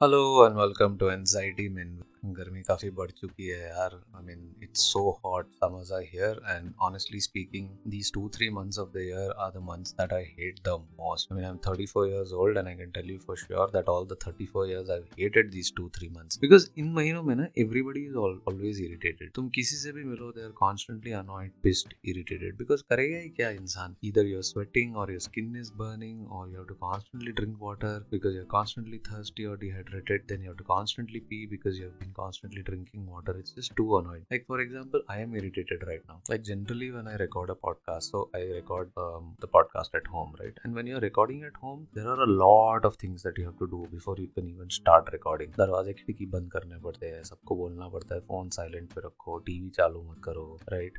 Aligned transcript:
Hello 0.00 0.18
and 0.46 0.56
welcome 0.56 0.96
to 0.96 1.08
anxiety 1.10 1.68
मिन 1.68 1.88
गर्मी 2.24 2.62
काफ़ी 2.62 2.90
बढ़ 2.90 3.10
चुकी 3.10 3.46
है 3.46 3.60
यार। 3.60 3.94
I 4.16 4.24
mean 4.24 4.54
it's 4.62 4.80
so 4.92 5.00
hot 5.24 5.50
summers 5.54 5.92
are 5.92 6.02
here 6.12 6.40
and 6.46 6.72
honestly 6.82 7.20
speaking 7.20 7.68
these 7.88 8.12
two 8.14 8.28
three 8.36 8.50
months 8.50 8.78
of 8.78 8.88
the 8.88 9.02
year 9.02 9.30
are 9.38 9.50
the 9.50 9.62
months 9.62 9.92
that 10.00 10.12
I 10.12 10.24
hate 10.38 10.60
the 10.68 10.76
most 11.00 11.32
I 11.32 11.36
mean 11.36 11.44
I 11.44 11.50
am 11.50 11.58
34 11.68 12.06
years 12.08 12.32
old 12.42 12.58
and 12.58 12.68
I 12.68 12.74
can 12.74 12.90
tell 12.90 13.10
you 13.10 13.18
for 13.18 13.36
sure 13.36 13.70
that 13.70 13.88
all 13.88 14.06
the 14.06 14.18
34 14.24 14.68
years 14.70 14.90
I 14.90 15.00
hated 15.20 15.50
these 15.50 15.72
two 15.76 15.88
three 15.96 16.08
months 16.08 16.38
because 16.40 16.68
इन 16.78 16.92
महीनों 16.92 17.22
में 17.22 17.34
ना 17.34 17.46
everybody 17.58 18.04
is 18.04 18.16
always 18.16 18.80
irritated 18.82 19.32
तुम 19.34 19.48
किसी 19.48 19.76
से 19.76 19.92
भी 19.92 20.04
मिलो 20.04 20.30
they 20.30 20.44
are 20.44 20.50
constantly 20.58 21.12
annoyed 21.12 21.52
pissed 21.62 21.94
irritated 22.04 22.56
because 22.58 22.82
करेगा 22.90 23.18
ही 23.18 23.28
क्या 23.30 23.50
इंसान? 23.50 23.96
इधर 24.04 24.26
यूर 24.26 24.42
स्वेटिंग 24.42 24.96
और 24.96 25.10
योर 25.10 25.20
स्किन 25.20 25.56
इज़ 25.56 25.72
बर्निंग 25.76 26.32
और 26.32 26.48
you 26.50 26.56
have 26.56 26.64
to 26.64 26.74
constantly 26.74 27.32
drink 27.32 27.58
water 27.62 28.06
because 28.10 28.34
you 28.34 28.40
are 28.40 28.46
constantly 28.50 28.98
thirsty 29.10 29.44
और 29.44 29.58
dehydrated 29.58 30.26
then 30.28 30.40
you 30.40 30.46
have 30.46 30.56
to 30.56 30.64
constantly 30.64 31.20
pee 31.30 31.46
because 31.46 31.80
you 31.80 31.88
have 31.88 32.07
been 32.08 32.14
constantly 32.14 32.62
drinking 32.62 33.06
water. 33.06 33.36
It's 33.38 33.52
just 33.52 33.74
too 33.76 33.98
annoying. 33.98 34.24
Like 34.30 34.46
for 34.46 34.60
example, 34.60 35.02
I 35.08 35.20
am 35.20 35.34
irritated 35.34 35.84
right 35.86 36.00
now. 36.08 36.20
Like 36.28 36.42
generally 36.42 36.90
when 36.90 37.08
I 37.08 37.16
record 37.16 37.50
a 37.50 37.54
podcast, 37.54 38.10
so 38.10 38.28
I 38.34 38.42
record 38.60 38.90
um, 38.96 39.34
the 39.40 39.48
podcast 39.48 39.94
at 39.94 40.06
home, 40.06 40.34
right? 40.40 40.54
And 40.64 40.74
when 40.74 40.86
you're 40.86 41.00
recording 41.00 41.44
at 41.44 41.56
home, 41.60 41.86
there 41.94 42.08
are 42.08 42.22
a 42.22 42.26
lot 42.26 42.84
of 42.84 42.96
things 42.96 43.22
that 43.22 43.38
you 43.38 43.44
have 43.44 43.58
to 43.58 43.66
do 43.66 43.86
before 43.90 44.16
you 44.18 44.28
can 44.34 44.48
even 44.48 44.70
start 44.78 45.12
recording. 45.12 45.52
दरवाजे 45.58 45.92
खिड़की 45.92 46.26
बंद 46.36 46.50
करने 46.52 46.78
पड़ते 46.82 47.06
हैं 47.14 47.22
सबको 47.30 47.54
बोलना 47.56 47.88
पड़ता 47.94 48.14
है 48.14 48.20
फ़ोन 48.28 48.48
साइलेंट 48.58 48.92
पे 48.94 49.00
रखो 49.06 49.38
टीवी 49.46 49.70
चालू 49.78 50.02
मत 50.10 50.20
करो 50.24 50.46
right 50.72 50.98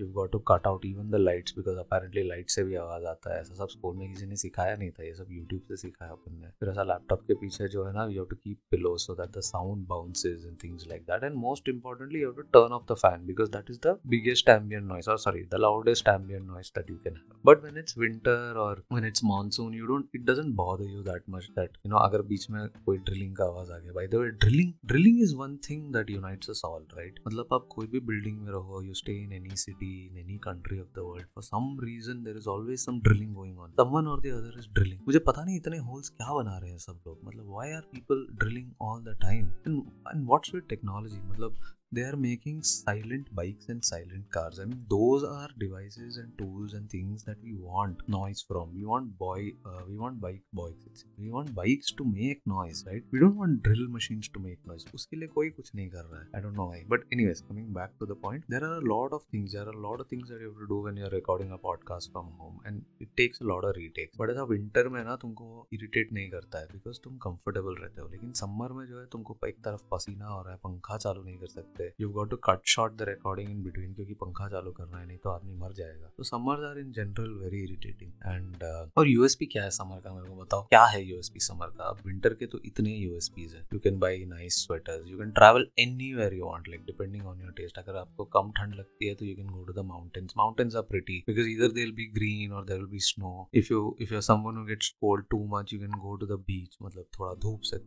you 0.00 0.06
got 0.18 0.32
to 0.32 0.38
cut 0.52 0.66
out 0.66 0.84
even 0.86 1.10
the 1.10 1.20
lights 1.28 1.54
because 1.58 1.78
apparently 1.78 2.22
light 2.28 2.50
से 2.56 2.64
भी 2.64 2.74
आवाज़ 2.84 3.04
आता 3.14 3.34
है 3.34 3.40
ऐसा 3.40 3.54
सब 3.54 3.68
स्कूल 3.76 3.96
में 3.96 4.08
किसी 4.12 4.26
ने 4.26 4.36
सिखाया 4.44 4.76
नहीं 4.76 4.90
था 4.98 5.04
ये 5.04 5.14
सब 5.14 5.32
यूट्यूब 5.38 5.62
से 5.68 5.76
सिखाया 5.86 6.12
अपन 6.12 6.40
ने 6.42 6.50
फिर 6.60 6.68
ऐसा 6.70 6.82
लैपटॉप 6.92 7.24
के 7.26 7.34
पीछे 7.44 7.68
जो 7.76 7.84
है 7.86 7.92
ना 7.94 8.04
you 8.06 8.20
have 8.20 8.26
to 8.30 8.36
keep 8.44 8.60
pillow 8.70 8.96
so 9.06 9.14
that 9.22 9.36
the 9.38 9.40
sound 9.50 9.86
bounces 9.88 10.45
and 10.45 10.59
things 10.59 10.85
like 10.87 11.05
that. 11.07 11.23
And 11.23 11.35
most 11.35 11.67
importantly, 11.67 12.19
you 12.19 12.27
have 12.27 12.35
to 12.35 12.45
turn 12.53 12.71
off 12.71 12.85
the 12.87 12.95
fan 12.95 13.25
because 13.25 13.49
that 13.51 13.69
is 13.69 13.79
the 13.79 13.97
biggest 14.07 14.49
ambient 14.49 14.85
noise, 14.85 15.07
or 15.07 15.17
sorry, 15.17 15.47
the 15.49 15.57
loudest 15.57 16.07
ambient 16.07 16.47
noise 16.47 16.71
that 16.75 16.89
you 16.89 16.99
can 17.03 17.15
have. 17.15 17.37
But 17.43 17.63
when 17.63 17.77
it's 17.77 17.95
winter 17.95 18.53
or 18.57 18.77
when 18.89 19.03
it's 19.03 19.23
monsoon, 19.23 19.73
you 19.73 19.87
don't, 19.87 20.07
it 20.13 20.25
doesn't 20.25 20.53
bother 20.53 20.83
you 20.83 21.03
that 21.03 21.27
much 21.27 21.49
that, 21.55 21.69
you 21.83 21.91
know, 21.91 21.99
अगर 22.01 22.21
बीच 22.27 22.49
में 22.51 22.67
कोई 22.85 22.97
drilling 23.09 23.35
का 23.35 23.43
आवाज 23.45 23.71
आ 23.71 23.77
गया 23.77 23.93
by 23.93 24.07
the 24.07 24.15
way 24.15 24.29
drilling 24.43 24.73
drilling 24.87 25.21
is 25.23 25.33
one 25.37 25.57
thing 25.69 25.91
that 25.93 26.09
unites 26.09 26.49
us 26.49 26.61
all 26.65 26.85
right 26.97 27.19
मतलब 27.27 27.53
आप 27.53 27.67
कोई 27.71 27.87
भी 27.87 27.99
बिल्डिंग 28.09 28.39
में 28.41 28.51
रहो 28.51 28.81
you 28.83 28.93
stay 29.01 29.13
in 29.23 29.33
any 29.33 29.55
city 29.63 29.91
in 30.05 30.17
any 30.17 30.37
country 30.43 30.79
of 30.79 30.87
the 30.95 31.05
world 31.05 31.27
for 31.35 31.43
some 31.43 31.77
reason 31.83 32.23
there 32.23 32.37
is 32.37 32.47
always 32.55 32.79
some 32.79 32.99
drilling 33.07 33.33
going 33.35 33.59
on 33.59 33.71
someone 33.79 34.07
or 34.13 34.21
the 34.21 34.33
other 34.37 34.59
is 34.59 34.67
drilling 34.73 34.99
मुझे 35.07 35.19
पता 35.27 35.43
नहीं 35.43 35.57
इतने 35.57 35.77
होल्स 35.89 36.09
क्या 36.09 36.33
बना 36.35 36.57
रहे 36.57 36.71
हैं 36.71 36.77
सब 36.85 36.99
लोग 37.07 37.19
मतलब 37.25 37.51
why 37.51 37.71
are 37.71 37.81
people 37.93 38.25
drilling 38.43 38.71
all 38.89 39.03
the 39.03 39.15
time 39.21 39.47
and 39.67 40.25
With 40.54 40.62
technology 40.68 41.20
मतलब 41.20 41.56
they 41.92 42.02
are 42.02 42.16
making 42.16 42.62
silent 42.62 43.28
bikes 43.34 43.68
and 43.68 43.84
silent 43.84 44.30
cars. 44.30 44.58
I 44.58 44.64
mean, 44.64 44.80
those 44.90 45.22
are 45.24 45.48
devices 45.58 46.16
and 46.16 46.36
tools 46.38 46.74
and 46.74 46.90
things 46.90 47.24
that 47.24 47.38
we 47.44 47.54
want 47.54 48.02
noise 48.08 48.42
from. 48.48 48.72
We 48.74 48.84
want 48.84 49.16
boy, 49.18 49.52
uh, 49.66 49.82
we 49.88 49.96
want 49.96 50.20
bike 50.20 50.42
bikes. 50.54 51.04
We 51.20 51.30
want 51.30 51.54
bikes 51.54 51.92
to 52.00 52.04
make 52.04 52.40
noise, 52.46 52.84
right? 52.88 53.04
We 53.12 53.20
don't 53.20 53.36
want 53.36 53.62
drill 53.62 53.86
machines 53.88 54.28
to 54.36 54.42
make 54.46 54.58
noise. 54.68 54.84
उसके 54.94 55.16
लिए 55.16 55.28
कोई 55.28 55.50
कुछ 55.50 55.74
नहीं 55.74 55.88
कर 55.88 56.04
रहा 56.04 56.22
है. 56.22 56.30
I 56.36 56.44
don't 56.44 56.58
know 56.58 56.68
why. 56.72 56.80
But 56.94 57.06
anyways, 57.16 57.44
coming 57.50 57.72
back 57.78 57.94
to 58.02 58.10
the 58.12 58.18
point, 58.26 58.44
there 58.54 58.64
are 58.64 58.76
a 58.76 58.88
lot 58.94 59.16
of 59.18 59.20
things. 59.34 59.52
There 59.52 59.66
are 59.66 59.76
a 59.76 59.84
lot 59.86 60.04
of 60.04 60.10
things 60.14 60.28
that 60.30 60.42
you 60.42 60.50
have 60.50 60.60
to 60.62 60.70
do 60.74 60.80
when 60.86 61.00
you're 61.00 61.14
recording 61.14 61.54
a 61.56 61.60
podcast 61.68 62.12
from 62.12 62.32
home, 62.42 62.58
and 62.66 63.06
it 63.06 63.14
takes 63.22 63.42
a 63.42 63.48
lot 63.52 63.64
of 63.64 63.74
retakes. 63.80 64.18
But 64.20 64.30
ऐसा 64.30 64.48
winter 64.48 64.88
में 64.90 65.04
ना 65.04 65.16
तुमको 65.16 65.68
irritate 65.74 66.12
नहीं 66.12 66.30
करता 66.30 66.58
है 66.58 66.68
because 66.68 66.98
तुम 67.04 67.18
comfortable 67.26 67.74
रहते 67.82 68.00
हो. 68.00 68.08
लेकिन 68.08 68.32
summer 68.32 68.70
में 68.72 68.86
जो 68.86 69.00
है 69.00 69.06
तुमको 69.06 69.38
एक 69.46 69.56
तरफ़ 69.64 69.82
पसीना 69.90 70.26
हो 70.26 70.42
रहा 70.42 70.52
है, 70.52 70.58
पंखा 70.64 70.96
चालू 70.96 71.22
नहीं 71.22 71.38
कर 71.38 71.46
सकते 71.46 71.75
सकते 71.76 72.02
you 72.02 72.08
got 72.10 72.30
to 72.30 72.36
cut 72.44 72.66
short 72.66 72.94
the 72.94 73.08
recording 73.08 73.50
in 73.50 73.62
between 73.62 73.92
क्योंकि 73.94 74.14
पंखा 74.14 74.48
चालू 74.48 74.70
करना 74.72 74.98
है, 74.98 75.06
नहीं 75.06 75.18
तो 75.18 75.30
आदमी 75.30 75.54
मर 75.58 75.72
जाएगा। 75.72 76.10
तो 76.16 76.24
summers 76.24 76.64
are 76.70 76.78
in 76.78 76.92
general 76.92 77.30
very 77.42 77.62
irritating 77.64 78.12
and 78.26 78.64
और 78.98 79.08
यूएसपी 79.08 79.46
क्या 79.46 79.62
है 79.64 79.70
समर 79.70 80.00
का? 80.00 80.14
मेरे 80.14 80.28
को 80.28 80.42
बताओ, 80.42 80.62
क्या 80.66 80.84
है 80.86 81.04
यूएसपी 81.04 81.40
समर 81.40 81.74
का? 81.78 81.84
अब 81.84 82.00
विंटर 82.06 82.34
के 82.34 82.46
तो 82.46 82.60
इतने 82.66 82.94
यूएसपीज 82.94 83.54
है। 83.54 83.62
You 83.74 83.78
can 83.80 83.98
buy 83.98 84.24
nice 84.26 84.62
sweaters 84.66 85.06
you 85.08 85.18
can 85.18 85.30
travel 85.38 85.66
anywhere 86.14 86.34
you 86.34 86.44
want 86.44 86.68
like 86.68 86.84
depending 86.86 87.26
on 87.26 87.40
your 87.40 87.52
taste 87.58 87.78
अगर 87.78 87.96
आपको 87.96 88.24
कम 88.36 88.50
ठंड 88.58 88.74
लगती 88.74 89.08
है 89.08 89.14
तो 89.14 89.24
you 89.24 89.34
can 89.36 89.48
go 89.48 89.64
to 89.64 89.72
the 89.72 89.84
mountains 89.86 90.34
mountains 90.36 90.76
are 90.76 90.82
pretty 90.90 91.22
because 91.26 91.48
इधर 91.48 91.72
दे 91.72 91.80
विल 91.80 91.92
बी 91.94 92.06
ग्रीन 92.14 92.52
और 92.52 92.64
there 92.64 92.78
will 92.78 92.86
be 92.90 92.98
snow 93.08 93.32
if 93.54 93.72
you 93.72 93.96
if 94.00 94.14
you 94.14 94.20
someone 94.20 94.58
who 94.58 94.64
gets 94.66 94.88
cold 95.00 95.24
too 95.30 95.44
much 95.56 95.72
you 95.72 95.80
can 95.80 95.98
go 96.02 96.16
to 96.16 96.26
the 96.26 96.38
beach 96.46 96.76
मतलब 96.82 97.04
थोड़ा 97.18 97.32
धूप 97.42 97.60
से, 97.64 97.78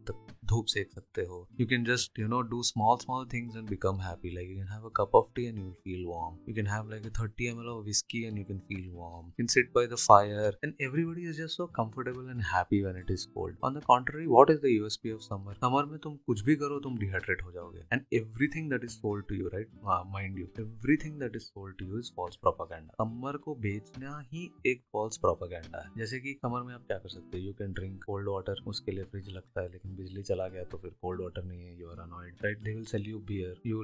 धूप 0.46 0.66
सेक 0.68 0.92
सकते 0.92 1.22
हो। 1.22 1.48
You 1.60 1.68
can 1.68 1.84
just 1.86 2.20
you 2.20 2.28
know 2.28 2.42
do 2.52 2.62
small 2.64 2.98
small 2.98 3.28
things 3.34 3.56
and 3.56 3.70
happy 3.86 4.30
coffee. 4.30 4.36
Like 4.36 4.50
you 4.50 4.58
can 4.58 4.68
have 4.68 4.86
a 4.86 4.90
cup 4.90 5.14
of 5.14 5.28
tea 5.36 5.48
and 5.48 5.58
you'll 5.58 5.78
feel 5.84 6.08
warm. 6.08 6.38
You 6.46 6.54
can 6.54 6.66
have 6.66 6.88
like 6.88 7.06
a 7.06 7.10
30 7.10 7.54
ml 7.54 7.80
of 7.80 7.86
whiskey 7.86 8.26
and 8.26 8.38
you 8.38 8.46
can 8.46 8.62
feel 8.62 8.92
warm. 8.92 9.28
You 9.28 9.44
can 9.44 9.48
sit 9.48 9.74
by 9.74 9.86
the 9.86 9.98
fire 9.98 10.54
and 10.64 10.74
everybody 10.80 11.24
is 11.24 11.38
just 11.38 11.56
so 11.56 11.68
comfortable 11.68 12.30
and 12.30 12.42
happy 12.42 12.84
when 12.84 12.96
it 12.96 13.10
is 13.10 13.28
cold. 13.34 13.54
On 13.64 13.74
the 13.74 13.82
contrary, 13.82 14.28
what 14.28 14.50
is 14.50 14.62
the 14.62 14.80
USP 14.80 15.14
of 15.14 15.24
summer? 15.24 15.56
Summer 15.62 15.86
में 15.90 15.98
तुम 16.00 16.16
कुछ 16.28 16.42
भी 16.46 16.56
करो 16.56 16.80
तुम 16.80 16.98
डिहाइड्रेट 17.00 17.42
हो 17.44 17.52
जाओगे 17.52 17.80
and 17.94 18.02
everything 18.14 18.70
that 18.70 18.84
is 18.84 18.92
sold 18.92 19.26
to 19.28 19.36
you 19.36 19.48
right 19.54 19.70
mind 20.14 20.40
you 20.40 20.46
everything 20.60 21.20
that 21.20 21.36
is 21.36 21.44
sold 21.44 21.78
to 21.78 21.86
you 21.86 22.00
is 22.00 22.12
false 22.16 22.36
propaganda 22.42 23.04
summer 23.04 23.38
को 23.46 23.56
बेचना 23.66 24.18
ही 24.34 24.50
एक 24.72 24.84
फॉल्स 24.94 25.18
प्रोपागेंडा 25.26 25.84
है 25.84 25.92
जैसे 25.98 26.20
कि 26.20 26.34
समर 26.46 26.64
में 26.64 26.74
आप 26.74 26.84
क्या 26.88 26.98
कर 26.98 27.10
सकते 27.10 27.38
हो 27.38 27.44
you 27.44 27.54
can 27.62 27.74
drink 27.80 28.04
cold 28.04 28.30
water 28.30 28.64
उसके 28.74 28.92
लिए 28.92 29.04
फ्रिज 29.14 29.30
लगता 29.38 29.62
है 29.62 29.72
लेकिन 29.72 29.96
बिजली 29.96 30.24
चला 30.32 30.48
गया 30.48 30.64
तो 30.72 30.78
फिर 30.84 30.92
कोल्ड 31.02 31.22
वाटर 31.22 31.44
नहीं 31.44 31.64
है 31.64 31.80
you 31.80 31.90
are 31.90 32.00
annoyed 32.08 32.46
right 32.46 32.62
they 32.64 32.74
will 32.74 32.86
sell 32.94 33.10
you 33.10 33.20
beer 33.34 33.62
you 33.70 33.84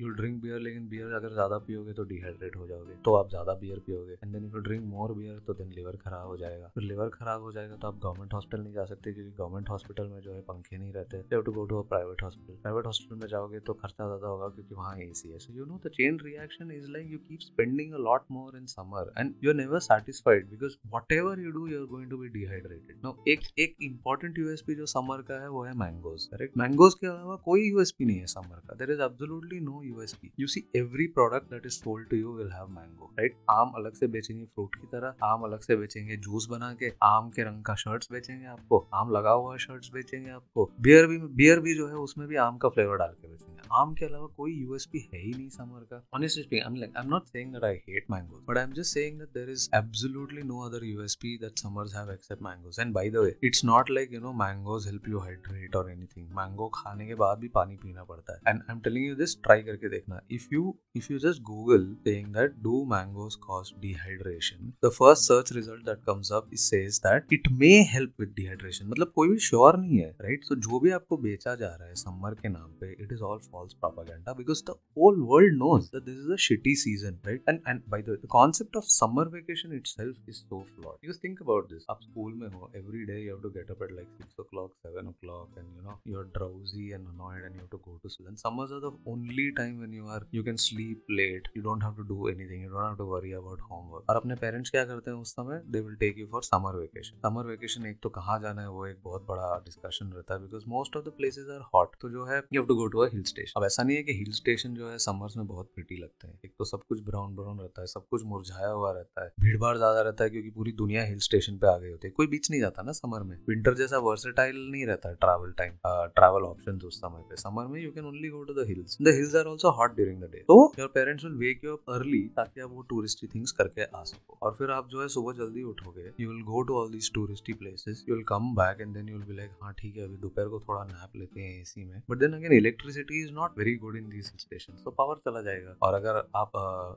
you 0.00 0.08
drink 0.10 0.40
beer 0.42 0.60
लेकिन 0.60 0.88
बियर 0.88 1.12
अगर 1.14 1.32
ज़्यादा 1.32 1.58
पियोगे 1.66 1.92
तो 1.92 2.04
डिहाइड्रेट 2.06 2.56
हो 2.56 2.66
जाओगे। 2.66 2.94
तो 3.04 3.14
आप 3.14 3.28
ज़्यादा 3.30 3.54
बियर 3.56 3.78
पियोगे। 3.86 4.12
And 4.14 4.32
then 4.32 4.44
you 4.44 4.60
drink 4.60 4.84
more 4.86 5.12
beer 5.14 5.38
तो 5.46 5.54
देन 5.54 5.72
लिवर 5.72 5.96
खराब 5.98 6.26
हो 6.26 6.36
जाएगा। 6.36 6.68
फिर 6.74 6.84
लिवर 6.84 7.08
खराब 7.10 7.42
हो 7.42 7.52
जाएगा 7.52 7.76
तो 7.76 7.88
आप 7.88 7.98
गवर्नमेंट 8.02 8.34
हॉस्पिटल 8.34 8.62
नहीं 8.62 8.72
जा 8.74 8.84
सकते, 8.84 9.12
क्योंकि 9.12 9.32
गवर्नमेंट 9.32 9.68
हॉस्पिटल 9.70 10.08
में 10.08 10.20
जो 10.20 10.32
है 10.32 10.40
पंखे 10.42 10.78
नहीं 10.78 10.92
रहते। 10.92 11.16
Have 11.32 11.42
to 11.42 11.52
go 11.52 11.64
to 11.66 11.78
a 11.78 11.88
private 11.88 12.22
hospital 12.22 12.60
private 12.62 12.86
hospital 12.86 13.20
में 13.20 13.26
जाओगे 13.28 13.60
तो 13.60 13.74
खर्चा 13.74 14.06
ज़्यादा 14.06 14.26
होगा, 14.26 14.48
क्योंकि 14.48 14.74
वहाँ 14.74 14.96
ए 14.98 15.10
सी 15.14 15.28
है। 15.28 15.38
So 15.38 15.52
you 15.54 15.64
know 15.64 15.80
the 15.86 15.90
chain 15.94 16.18
reaction 16.22 16.70
is 16.72 16.90
like 16.90 17.10
you 17.12 17.18
keep 17.20 17.40
spending 17.42 17.92
a 17.94 17.98
lot 18.00 18.24
more 18.32 18.56
in 18.56 18.66
summer 18.68 19.12
and 19.18 19.34
you 19.44 19.50
are 19.50 19.56
never 19.56 19.80
satisfied 19.82 20.50
because 20.50 20.76
whatever 21.12 21.40
you 21.40 21.50
do 21.50 21.66
you 21.68 21.80
are 21.80 21.86
going 21.86 22.10
to 22.10 22.18
be 22.18 22.28
dehydrated 22.30 22.96
no 23.04 23.16
एक 23.28 23.40
एक 23.58 23.76
important 23.82 24.38
USP 24.38 24.74
जो 24.74 24.86
summer 24.88 25.22
का 25.22 25.40
है, 25.42 25.48
वो 25.50 25.64
है 25.64 25.72
mangoes 25.78 26.24
correct 26.26 26.56
mangoes 26.58 26.94
के 26.94 27.06
अलावा 27.06 27.36
कोई 27.44 27.68
यूएसपी 27.68 28.04
नहीं 28.04 28.18
है 28.18 28.26
समर 28.28 28.60
का। 28.60 28.74
There 28.76 28.90
is 28.90 29.00
absolutely 29.20 29.58
no 29.60 29.82
USP 29.84 30.30
you 30.40 30.46
see 30.46 30.62
every 30.76 31.06
product 31.16 31.50
that 31.50 31.66
is 31.66 31.72
sold 31.74 32.08
to 32.08 32.16
you 32.16 32.32
will 32.34 32.50
have 32.52 32.68
mango 32.76 33.10
right 33.18 33.36
आम 33.50 33.72
अलग 33.76 33.94
से 33.94 34.06
बेचेंगे 34.14 34.44
फ्रूट 34.44 34.74
की 34.74 34.86
तरह 34.92 35.26
आम 35.26 35.42
अलग 35.44 35.60
से 35.60 35.76
बेचेंगे 35.76 36.16
जूस 36.26 36.46
बना 36.50 36.72
के 36.82 36.92
आम 37.04 37.30
के 37.36 37.42
रंग 37.44 37.62
का 37.64 37.74
शर्ट्स 37.82 38.08
बेचेंगे 38.12 38.46
आपको 38.46 38.78
आम 39.00 39.10
लगा 39.16 39.30
हुआ 39.40 39.56
शर्ट्स 39.66 39.90
बेचेंगे 39.94 40.30
आपको 40.30 40.70
बियर 40.80 41.06
भी 41.06 41.18
बियर 41.42 41.60
भी 41.66 41.74
जो 41.76 41.88
है 41.88 41.96
उसमें 42.08 42.26
भी 42.28 42.36
आम 42.46 42.58
का 42.58 42.68
फ्लेवर 42.68 42.96
डाल 42.98 43.14
के 43.20 43.28
बेचेंगे 43.28 43.68
आम 43.80 43.92
के 43.94 44.04
अलावा 44.04 44.26
कोई 44.36 44.52
यूएसपी 44.52 45.08
है 45.12 45.20
ही 45.20 45.32
नहीं 45.32 45.48
समर 45.48 45.86
का 45.92 46.02
honestly 46.16 46.42
speaking 46.44 46.64
i'm 46.68 46.78
like 46.78 46.96
i'm 47.00 47.10
not 47.10 47.28
saying 47.32 47.50
that 47.56 47.64
i 47.66 47.72
hate 47.88 48.08
mangoes 48.14 48.40
but 48.46 48.58
i'm 48.62 48.72
just 48.78 48.96
saying 48.96 49.20
that 49.22 49.36
there 49.38 49.52
is 49.52 49.66
absolutely 49.78 50.42
no 50.48 50.62
other 50.68 50.80
usp 50.86 51.26
that 51.44 51.62
summers 51.64 51.94
have 51.98 52.10
except 52.14 52.42
mangoes 52.46 52.80
and 52.84 52.96
by 52.96 53.04
the 53.16 53.22
way 53.26 53.30
it's 53.50 53.62
not 53.68 53.92
like 53.98 54.16
you 54.16 54.22
know 54.24 54.32
mangoes 54.40 54.88
help 54.90 55.06
you 55.12 55.22
hydrate 55.26 55.78
or 55.82 55.84
anything 55.92 56.26
mango 56.40 56.68
खाने 56.74 57.06
के 57.06 57.14
बाद 57.22 57.38
भी 57.38 57.48
पानी 57.54 57.76
पीना 57.84 58.04
पड़ता 58.10 58.34
है 58.34 58.52
and 58.52 58.70
i'm 58.70 58.82
telling 58.86 59.09
you 59.10 59.16
this 59.16 59.36
try 59.42 59.62
करके 59.62 59.88
देखना। 59.88 60.20
If 60.32 60.46
you 60.52 60.74
if 60.96 61.12
you 61.12 61.18
just 61.18 61.42
Google 61.50 61.86
saying 62.04 62.26
that 62.34 62.54
do 62.62 62.84
mangoes 62.90 63.36
cause 63.42 63.72
dehydration 63.80 64.72
the 64.84 64.90
first 64.98 65.24
search 65.24 65.52
result 65.52 65.84
that 65.86 66.02
comes 66.06 66.32
up 66.32 66.50
says 66.62 66.98
that 67.06 67.32
it 67.32 67.48
may 67.60 67.72
help 67.92 68.20
with 68.20 68.32
dehydration 68.36 68.86
मतलब 68.86 69.12
कोई 69.14 69.28
भी 69.28 69.38
sure 69.48 69.78
नहीं 69.78 69.98
है 69.98 70.08
right 70.10 70.28
right? 70.30 70.48
So 70.48 70.54
so, 70.54 70.60
जो 70.60 70.80
भी 70.80 70.90
आपको 70.98 71.16
बेचा 71.26 71.54
जा 71.54 71.74
रहा 71.74 71.88
है 71.88 71.94
समर 72.04 72.34
के 72.42 72.48
नाम 72.48 72.72
पे 72.80 72.92
it 72.92 73.12
is 73.12 73.22
all 73.30 73.38
false 73.50 73.74
propaganda 73.84 74.32
because 74.42 74.62
the 74.70 74.76
whole 74.98 75.20
world 75.32 75.56
knows 75.58 75.90
that 75.94 76.04
this 76.04 76.18
is 76.24 76.32
a 76.32 76.36
shitty 76.48 76.74
season 76.84 77.20
right 77.26 77.48
and 77.48 77.60
and 77.68 77.82
by 77.88 78.02
the 78.02 78.18
the 78.24 78.32
concept 78.36 78.76
of 78.76 78.84
summer 78.98 79.28
vacation 79.34 79.76
itself 79.76 80.28
is 80.28 80.36
so 80.36 80.62
flawed 80.74 81.08
you 81.08 81.14
think 81.24 81.42
about 81.42 81.70
this 81.72 81.86
आप 81.90 82.00
school 82.02 82.32
में 82.42 82.48
हो 82.48 82.72
every 82.76 83.04
day 83.12 83.20
you 83.20 83.34
have 83.34 83.42
to 83.42 83.50
get 83.58 83.70
up 83.70 83.82
at 83.82 83.92
like 83.92 84.18
6 84.20 84.42
o'clock 84.42 84.70
7 84.82 85.06
o'clock 85.12 85.48
and 85.56 85.68
you 85.76 85.82
know 85.82 85.96
you're 86.04 86.28
drowsy 86.36 86.92
and 86.92 87.06
annoyed 87.06 87.42
and 87.44 87.54
you 87.54 87.60
have 87.60 87.70
to 87.70 87.80
go 87.84 87.98
to 88.02 88.10
school. 88.10 88.28
And 88.28 88.38
summers 88.38 88.72
are 88.72 88.80
only 89.06 89.46
time 89.58 89.78
when 89.80 89.92
you 89.92 90.06
are, 90.14 90.20
you 90.36 90.42
can 90.42 90.58
sleep 90.64 91.12
late. 91.18 91.48
You 91.56 91.62
don't 91.62 91.84
have 91.86 91.96
to 91.96 92.04
do 92.08 92.28
anything. 92.28 92.62
You 92.62 92.70
don't 92.70 92.86
have 92.86 92.98
to 92.98 93.06
worry 93.10 93.32
about 93.38 93.64
homework. 93.70 94.08
और 94.10 94.16
अपने 94.16 94.34
parents 94.42 94.70
क्या 94.70 94.84
करते 94.84 95.10
हैं 95.10 95.18
उस 95.18 95.32
समय? 95.32 95.62
They 95.66 95.80
will 95.80 95.94
take 96.00 96.18
you 96.18 96.26
for 96.32 96.42
summer 96.42 96.76
vacation 96.80 97.18
summer 97.28 97.46
vacation 97.46 97.86
एक 97.86 97.98
तो 98.02 98.08
कहाँ 98.18 98.38
जाना 98.42 98.62
है? 98.62 98.68
वो 98.70 98.86
एक 98.86 99.00
बहुत 99.04 99.26
बड़ा 99.28 99.48
डिस्कशन 99.64 100.12
रहता 100.14 100.34
है 100.34 100.40
because 100.40 100.64
most 100.68 100.96
of 100.96 101.04
the 101.04 101.12
places 101.16 101.46
are 101.54 101.60
hot 101.74 101.96
तो 102.00 102.10
जो 102.10 102.24
है 102.26 102.38
you 102.38 102.60
have 102.60 102.66
to 102.68 102.74
go 102.74 102.86
to 102.86 102.98
a 102.98 103.08
hill 103.12 103.22
station 103.32 103.60
अब 103.60 103.66
ऐसा 103.66 103.82
नहीं 103.82 103.96
है 103.96 104.02
कि 104.02 104.18
हिल 104.18 104.32
स्टेशन 104.32 104.74
जो 104.74 104.90
है 104.90 104.98
समर्स 105.06 105.36
में 105.36 105.46
बहुत 105.46 105.70
प्रिटी 105.74 105.96
लगते 106.02 106.28
हैं. 106.28 106.38
एक 106.44 106.54
तो 106.58 106.64
सब 106.64 106.82
कुछ 106.88 107.02
ब्राउन 107.04 107.34
ब्राउन 107.36 107.58
रहता 107.60 107.80
है, 107.80 107.86
सब 107.86 108.06
कुछ 108.10 108.24
मुरझाया 108.26 108.68
हुआ 108.68 108.92
रहता 108.92 109.24
है. 109.24 109.32
भीड़ 109.40 109.56
भाड़ 109.60 109.76
ज़्यादा 109.76 110.00
रहता 110.00 110.24
है 110.24 110.30
क्योंकि 110.30 110.50
पूरी 110.50 110.72
दुनिया 110.82 111.04
हिल 111.04 111.18
स्टेशन 111.28 111.58
पे 111.58 111.66
आ 111.66 111.76
गई 111.78 111.90
होती 111.90 112.08
है. 112.08 112.12
कोई 112.12 112.26
बीच 112.26 112.50
नहीं 112.50 112.60
जाता 112.60 112.82
ना 112.82 112.92
समर 112.92 113.22
में. 113.22 113.36
विंटर 113.48 113.74
जैसा 113.74 113.98
वर्सेटाइल 114.08 114.56
नहीं 114.70 114.86
रहता 114.86 115.08
है 115.08 115.14
ट्रैवल 115.24 115.52
टाइम 115.58 115.78
ट्रैवल 115.86 116.44
ऑप्शन 116.44 116.80
उस 116.86 116.98
समय 117.00 117.22
पे. 117.30 117.36
समर 117.42 117.66
में 117.66 117.80
you 117.82 117.90
can 117.92 118.04
only 118.06 118.28
go 118.28 118.42
to 118.44 118.54
the 118.54 118.66
hills 118.68 118.89
the 119.02 119.14
hills 119.14 119.34
are 119.36 119.46
also 119.46 119.70
hot 119.78 119.94
during 119.96 120.20
the 120.22 120.30
day 120.32 120.38
तो 120.48 120.56
your 120.78 120.88
parents 120.94 121.24
will 121.24 121.34
wake 121.38 121.64
you 121.64 121.72
up 121.72 121.90
early 121.94 122.22
ताकि 122.36 122.60
आप 122.60 122.70
वो 122.72 122.82
टूरिस्टी 122.90 123.26
थिंग्स 123.34 123.52
करके 123.60 123.84
आ 123.84 124.02
सको। 124.04 124.38
और 124.42 124.54
फिर 124.58 124.70
आप 124.70 124.88
जो 124.88 125.00
है 125.00 125.08
सुबह 125.14 125.32
जल्दी 125.38 125.62
उठोगे। 125.70 126.10
You 126.20 126.28
will 126.28 126.42
go 126.44 126.62
to 126.68 126.74
all 126.76 126.90
these 126.92 127.12
touristy 127.14 127.52
places 127.62 128.04
you 128.08 128.14
will 128.14 128.24
come 128.28 128.54
back 128.56 128.80
and 128.80 128.94
then 128.94 129.08
you 129.08 129.18
will 129.18 129.36
like 129.36 129.50
हाँ 129.62 129.72
ठीक 129.78 129.96
है 129.96 130.04
अभी 130.04 130.16
दोपहर 130.18 130.48
को 130.48 130.60
थोड़ा 130.60 130.82
नैप 130.84 131.16
लेते 131.16 131.40
हैं 131.40 131.60
एसी 131.60 131.84
में. 131.84 132.02
But 132.10 132.18
then 132.18 132.32
again 132.34 132.52
electricity 132.52 133.22
is 133.22 133.32
not 133.34 133.58
very 133.58 133.74
good 133.84 133.96
in 133.96 134.08
these 134.10 134.32
station 134.40 134.82
तो 134.84 134.90
पावर 134.98 135.20
चला 135.26 135.42
जाएगा। 135.42 135.76
और 135.82 135.94
अगर 135.94 136.22
आप 136.36 136.52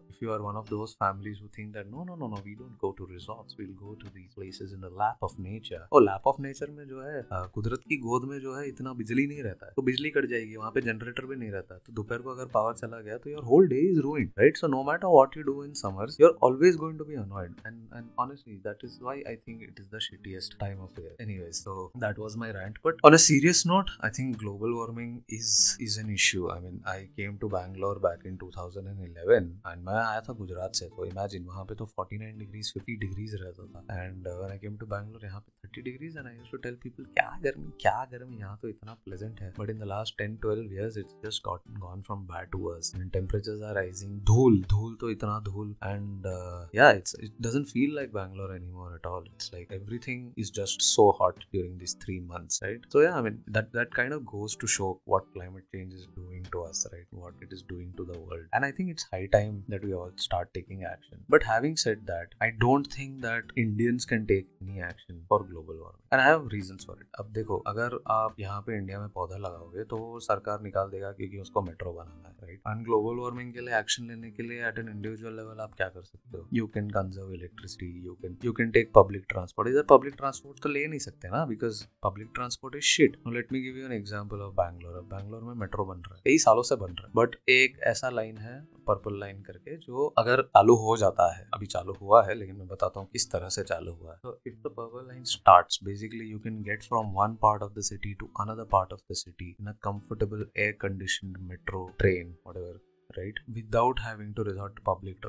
if 0.10 0.24
you 0.24 0.32
are 0.32 0.40
one 0.40 0.56
of 0.58 0.70
those 0.70 0.96
families 1.04 1.42
who 1.42 1.48
think 1.58 1.74
that 1.74 1.88
no 1.88 2.04
no 2.04 2.16
no 2.16 2.28
no 2.28 2.42
we 2.46 2.56
don't 2.56 2.78
go 2.82 2.92
to 2.98 3.06
resorts 3.12 3.56
we 3.60 3.66
will 3.66 3.76
go 3.76 3.94
to 3.94 4.08
these 4.10 4.34
places 4.36 4.74
in 4.74 4.82
the 4.82 4.94
lap 5.02 5.24
of 5.24 5.36
nature 5.42 5.88
और 5.92 6.04
lap 6.04 6.28
of 6.28 6.42
nature 6.42 6.72
में 6.72 6.86
जो 6.88 7.02
है 7.02 7.22
uh, 7.24 7.48
कुदरत 7.50 7.84
की 7.90 7.98
गोद 8.00 8.30
में 8.30 8.40
जो 8.40 8.56
है 8.56 8.68
इतना 8.68 8.94
बिजली 8.96 9.28
नहीं 9.28 9.44
रहता 9.44 9.66
है। 9.66 9.74
तो 9.76 9.82
बिजली 9.82 10.10
कट 10.10 10.30
जाएगी 10.30 10.56
वहाँ 10.56 10.72
पे 10.72 10.82
जनरेटर 10.82 11.26
भी 11.26 11.36
नहीं 11.36 11.52
रहता। 11.52 11.80
तो 11.88 11.94
दोपहर 11.94 12.22
को 12.22 12.32
अगर 12.32 12.52
पावर 12.54 12.74
चला 12.82 13.00
गया 13.02 13.18
तो 13.18 13.30
your 13.30 13.44
whole 13.52 13.68
day 13.68 13.80
is 13.90 14.00
ruined 14.08 14.32
right 14.40 14.58
so 14.58 14.68
no 14.68 14.84
matter 14.92 15.08
what 15.16 15.38
you 15.38 15.44
do 15.44 15.64
in 15.64 15.74
summers 15.82 16.20
you 16.22 16.28
are 16.28 16.38
always 16.50 16.76
going 16.84 16.98
to 17.00 17.06
be 17.06 17.16
annoyed 17.24 17.56
and 17.66 17.82
and 17.96 18.10
honestly 18.20 18.56
that 18.68 18.86
is 18.86 19.00
why 19.04 19.24
I 19.28 19.36
think 19.48 19.64
it 19.64 19.80
is 19.80 19.96
the 19.96 20.00
shittiest 20.10 20.60
time 20.60 20.80
of 20.88 21.02
year 21.02 21.16
anyways 21.22 21.64
so 21.64 21.74
that 22.04 22.18
was 22.18 22.36
my 22.38 22.48
rant. 22.52 22.78
But 22.84 23.02
on 23.04 23.14
a 23.14 23.20
serious 23.26 23.66
note, 23.66 23.92
i 24.08 24.10
think 24.10 24.38
global 24.38 24.74
warming 24.78 25.12
is 25.30 25.52
is 25.88 25.98
an 26.04 26.10
issue. 26.16 26.50
I 26.56 26.60
mean, 26.64 26.80
i 26.94 26.96
came 27.20 27.38
to 27.44 27.50
bangalore 27.56 28.00
back 28.06 28.26
in 28.32 28.38
2011 28.44 29.50
and 29.72 29.86
मैं 29.88 30.00
आया 30.00 30.22
था 30.28 30.34
गुजरात 30.40 30.76
से 30.76 30.88
तो 30.96 31.06
imagine 31.06 31.46
वहाँ 31.46 31.66
पे 31.70 31.76
तो 31.82 31.88
49 32.00 32.40
degrees 32.40 32.72
50 32.78 32.98
degrees 33.04 33.36
रहता 33.42 33.66
था। 33.74 34.04
And 34.04 34.28
I 34.28 34.58
came 34.66 34.78
to 34.78 34.86
Bangalore 34.96 35.26
यहाँ 35.26 35.40
पे 35.40 35.70
30 35.70 35.86
degrees 35.86 36.18
and 36.18 36.28
I 36.28 36.34
used 36.36 36.52
to 36.52 36.58
tell 36.66 36.76
people 36.84 37.04
क्या 37.14 37.30
गर्मी 37.44 37.72
क्या 37.82 37.98
गर्मी, 38.12 38.38
यहाँ 38.38 38.58
तो 38.62 38.70
इतना 38.70 38.94
प्लेजेंट 39.06 39.42
है. 39.42 39.54
But 39.60 39.70
in 39.70 39.80
the 39.80 39.92
last 39.94 40.22
10 40.22 40.38
12 40.46 40.74
years 40.74 40.98
it's 40.98 41.16
just 41.26 41.44
gotten 41.73 41.81
gone 41.81 42.03
from 42.07 42.27
bad 42.33 42.51
to 42.53 42.59
worse 42.69 42.95
and 42.95 43.11
temperatures 43.13 43.63
are 43.69 43.75
rising 43.75 44.19
धूल 44.33 44.63
धूल 44.71 44.97
तो 45.01 45.11
इतना 45.11 45.39
धूल 45.51 45.75
and 45.85 46.27
yeah 46.75 46.91
it's 47.03 47.17
it 47.23 47.37
doesn't 47.49 47.67
feel 47.75 47.95
like 47.97 48.13
Bangalore 48.15 48.57
anymore 48.57 48.95
at 48.95 49.07
all 49.07 49.25
it's 49.35 49.51
like 49.55 49.73
everything 49.83 50.33
is 50.39 50.53
just 50.61 50.83
so 50.93 51.11
hot 51.19 51.45
during 51.53 51.77
these 51.79 51.95
three 52.05 52.21
months 52.21 52.61
right 52.63 52.87
so 52.89 53.01
yeah 53.01 53.17
i 53.19 53.21
mean 53.21 53.39
that 53.57 53.73
that 53.73 53.95
kind 53.95 54.13
of 54.13 54.25
goes 54.33 54.57
to 54.57 54.67
show 54.67 54.91
what 55.05 55.29
climate 55.35 55.65
change 55.75 55.95
is 55.95 56.07
doing 56.17 56.45
to 56.53 56.63
us 56.63 56.87
right 56.93 57.07
what 57.11 57.47
it 57.47 57.53
is 57.53 57.63
doing 57.73 57.93
to 58.01 58.07
the 58.11 58.19
world 58.19 58.47
and 58.53 58.65
i 58.65 58.71
think 58.71 58.91
it's 58.95 59.09
high 59.15 59.27
time 59.37 59.57
that 59.69 59.85
we 59.85 59.95
all 60.01 60.13
start 60.27 60.53
taking 60.55 60.85
action 60.93 61.25
but 61.29 61.49
having 61.53 61.77
said 61.77 62.05
that 62.13 62.37
i 62.41 62.51
don't 62.67 62.93
think 62.97 63.21
that 63.23 63.57
indians 63.57 64.05
can 64.05 64.27
take 64.27 64.49
any 64.63 64.81
action 64.91 65.23
for 65.29 65.41
global 65.45 65.81
warming 65.85 66.05
and 66.13 66.21
i 66.21 66.29
have 66.29 66.47
reasons 66.57 66.89
for 66.91 66.99
it 67.01 67.07
अब 67.21 67.31
देखो 67.33 67.57
अगर 67.67 67.99
आप 68.11 68.35
यहाँ 68.41 68.61
पे 68.67 68.77
India 68.77 68.99
में 69.01 69.09
पौधा 69.15 69.37
लगाओगे 69.37 69.85
तो 69.93 69.99
सरकार 70.21 70.61
निकाल 70.63 70.91
देगा 70.91 71.11
क्योंकि 71.13 71.39
उसको 71.41 71.52
मेट्रो 71.62 71.94
बनाना 71.94 72.28
है 72.28 72.36
राइट 72.44 72.62
एंड 72.68 72.84
ग्लोबल 72.86 73.22
वार्मिंग 73.22 73.54
के 73.54 73.60
लिए 73.60 73.78
एक्शन 73.80 74.08
लेने 74.08 74.32
के 74.32 74.44
लिए 74.44 74.68
एट 74.68 74.80
एन 74.80 74.90
इंडिविजुअल 74.90 75.36
लेवल 75.36 75.60
आप 75.60 75.74
क्या 75.74 75.88
कर 75.90 76.04
सकते 76.04 76.38
हो? 76.38 76.48
You 76.54 76.68
can 76.68 76.90
conserve 76.90 77.34
electricity 77.34 77.92
you 78.06 78.14
can 78.22 78.38
you 78.46 78.52
can 78.54 78.72
take 78.72 78.92
public 78.96 79.26
transport 79.30 79.70
इधर 79.70 79.84
पब्लिक 79.90 80.16
ट्रांसपोर्ट 80.18 80.62
तो 80.64 80.70
ले 80.70 80.86
नहीं 80.88 81.00
सकते 81.00 81.28
ना 81.28 81.46
because 81.46 81.84
public 82.04 82.32
transport 82.36 82.76
is 82.76 82.84
shit 82.84 83.18
let 83.28 83.52
me 83.54 83.62
give 83.62 83.78
you 83.78 83.86
an 83.86 83.92
example 83.92 84.42
of 84.42 84.54
Bangalore 84.56 85.02
Bangalore 85.14 85.44
में 85.44 85.54
मेट्रो 85.54 85.86
बन 85.86 86.00
रहा 86.00 86.16
है, 86.16 86.22
कई 86.26 86.38
सालों 86.38 86.64
से 86.64 86.76
बन 86.76 86.94
रहा 86.94 87.08
है 87.08 87.12
बट 87.16 87.36
एक 87.50 87.80
ऐसा 87.84 88.10
लाइन 88.10 88.38
है 88.38 88.60
पर्पल 88.88 89.20
लाइन 89.20 89.42
करके 89.44 89.76
जो 89.78 90.06
अगर 90.18 90.42
चालू 90.48 90.76
हो 90.78 90.96
जाता 90.98 91.32
है, 91.34 91.48
अभी 91.54 91.66
चालू 91.68 91.94
हुआ 92.02 92.24
है, 92.26 92.34
लेकिन 92.36 92.56
मैं 92.56 92.68
बताता 92.68 93.00
हूँ 93.00 93.08
किस 93.12 93.32
तरह 93.32 93.50
से 93.50 93.64
चालू 93.64 93.94
हुआ 93.94 94.12
है। 94.12 94.18
तो 94.24 94.40
if 94.48 94.56
the 94.58 94.74
purple 94.78 95.08
line 95.08 95.24
start 95.32 95.78
basically 95.86 96.30
you 96.32 96.40
can 96.40 96.62
get 96.64 96.84
from 96.84 97.12
one 97.16 97.36
part 97.42 97.64
of 97.64 97.74
the 97.74 97.82
city 97.90 98.14
to 98.14 98.32
another 98.42 98.64
part 98.72 98.94
of 98.94 99.02
the 99.12 99.16
city 99.18 99.50
in 99.60 99.68
a 99.68 99.74
comfortable 99.84 100.46
air 100.58 100.78
condition 100.82 101.36
metro 101.50 101.86
train 102.00 102.36
water 102.48 102.80
right 103.10 103.40
without 103.52 104.00
having 104.00 104.34
to 104.36 104.44
resort 104.44 104.80
public 104.88 105.26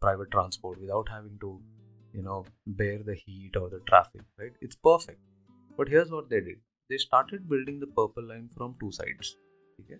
private 0.00 0.30
transport 0.30 0.78
without 0.80 1.10
having 1.10 1.38
to 1.40 1.50
you 2.14 2.22
know 2.22 2.44
bear 2.78 3.02
the 3.02 3.16
heat 3.18 3.56
और 3.56 3.68
the 3.70 3.82
traffic 3.86 4.22
right 4.40 4.58
it's 4.62 4.76
perfect 4.84 5.20
but 5.78 5.88
here's 5.88 6.10
what 6.10 6.28
they 6.28 6.40
did 6.40 6.60
they 6.90 6.98
started 6.98 7.48
building 7.48 7.80
the 7.82 7.92
purple 7.96 8.28
line 8.28 8.46
from 8.48 8.74
two 8.80 8.90
sides 8.92 9.34
ठीक 9.78 9.90
है 9.90 9.98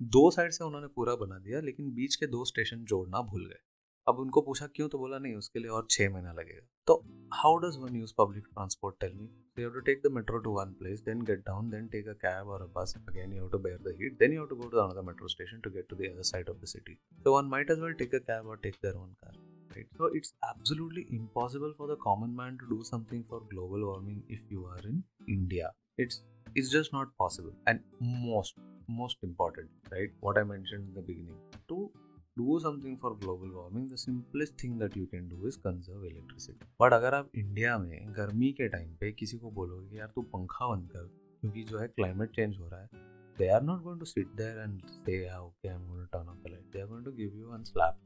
दो 0.00 0.30
side 0.30 0.52
से 0.52 0.64
उन्होंने 0.64 0.86
पूरा 0.86 1.14
बना 1.16 1.38
दिया, 1.38 1.60
लेकिन 1.60 1.90
बीच 1.94 2.14
के 2.16 2.26
दो 2.26 2.44
स्टेशन 2.44 2.84
जोड़ना 2.84 3.20
भूल 3.22 3.46
गए। 3.46 3.58
अब 4.06 4.18
उनको 4.18 4.40
पूछा, 4.40 4.66
क्यों? 4.66 4.88
तो 4.88 4.98
बोला, 4.98 5.18
नहीं, 5.18 5.34
उसके 5.34 5.58
लिए 5.58 5.70
और 5.70 5.86
छह 5.90 6.10
महीना 6.10 6.32
लगेगा। 6.32 6.66
तो 6.86 6.94
how 7.34 7.58
does 7.58 7.76
one 7.78 7.96
use 7.96 8.12
public 8.18 8.44
transport 8.44 8.96
tell 9.00 9.12
me 9.14 9.24
you 9.24 9.62
have 9.62 9.74
to 9.74 9.80
take 9.80 10.00
the 10.06 10.12
metro 10.12 10.38
to 10.38 10.50
one 10.50 10.72
place 10.78 11.00
then 11.00 11.22
get 11.24 11.44
down 11.46 11.68
then 11.70 11.86
take 11.88 12.08
a 12.08 12.12
cab 12.22 12.48
और 12.48 12.62
a 12.62 12.66
bus 12.76 12.94
again 12.98 13.32
you 13.32 13.40
have 13.40 13.50
to 13.50 13.58
bear 13.58 13.78
the 13.78 13.94
heat 14.00 14.18
then 14.18 14.32
you 14.32 14.40
have 14.40 14.48
to 14.48 14.56
go 14.56 14.68
to 14.68 15.00
the 15.00 15.04
metro 15.06 15.28
station 15.28 15.60
to 15.60 15.70
get 15.70 15.88
to 15.90 15.96
the 15.96 16.10
other 16.12 16.22
side 16.22 16.48
of 16.48 16.56
the 16.56 16.64
city 16.64 16.94
so 17.18 17.36
one 17.36 17.50
might 17.50 17.70
as 17.70 17.80
well 17.80 17.92
take 17.92 18.14
a 18.14 18.18
cab 18.30 18.46
और 18.46 18.58
take 18.62 18.74
their 18.82 18.94
own 18.94 19.12
car 19.14 19.34
right 19.74 19.94
so 19.96 20.14
it's 20.16 20.34
absolutely 20.44 21.06
impossible 21.16 21.74
for 21.78 21.94
the 21.94 21.98
common 22.00 22.30
man 22.38 22.56
to 22.56 22.66
do 22.66 22.82
something 22.84 23.24
for 23.30 23.46
global 23.52 23.82
warming 23.82 24.22
if 24.30 24.52
you 24.52 24.64
are 24.68 24.88
in 24.88 25.02
India 25.28 25.72
it's 26.00 26.22
it's 26.54 26.70
just 26.70 26.92
not 26.92 27.16
possible 27.18 27.52
and 27.66 27.80
most 28.00 28.54
most 29.00 29.18
important 29.22 29.68
right 29.90 30.14
what 30.20 30.38
i 30.38 30.42
mentioned 30.42 30.88
in 30.88 30.94
the 30.94 31.02
beginning 31.02 31.36
to 31.68 31.90
do 32.36 32.58
something 32.62 32.96
for 32.96 33.14
global 33.16 33.50
warming 33.52 33.86
the 33.88 33.98
simplest 33.98 34.56
thing 34.60 34.78
that 34.78 34.96
you 34.96 35.06
can 35.06 35.28
do 35.28 35.46
is 35.46 35.56
conserve 35.68 36.04
electricity 36.10 36.66
but 36.82 36.92
अगर 36.92 37.14
आप 37.14 37.30
India 37.36 37.76
में 37.78 38.12
गर्मी 38.16 38.52
के 38.60 38.68
time 38.68 38.94
पे 39.00 39.12
किसी 39.12 39.38
को 39.38 39.50
बोलोगे 39.60 39.88
कि 39.90 39.98
यार 39.98 40.12
तू 40.14 40.22
पंखा 40.34 40.68
बंद 40.74 40.88
कर 40.92 41.08
क्योंकि 41.40 41.62
जो 41.70 41.78
है 41.78 41.88
क्लाइमेट 41.88 42.30
चेंज 42.36 42.58
हो 42.58 42.68
रहा 42.68 42.80
है 42.80 43.08
they 43.38 43.48
are 43.56 43.62
not 43.66 43.78
going 43.84 44.00
to 44.00 44.06
sit 44.08 44.32
there 44.38 44.56
and 44.62 44.80
say 45.04 45.18
yeah 45.18 45.36
okay 45.42 45.68
I'm 45.74 45.84
going 45.90 46.00
to 46.00 46.08
turn 46.14 46.26
off 46.32 46.40
the 46.46 46.50
light 46.54 46.66
they 46.72 46.80
are 46.80 46.88
going 46.88 47.04
to 47.04 47.12
give 47.20 47.36
you 47.42 47.52
one 47.52 47.64
slap 47.72 48.00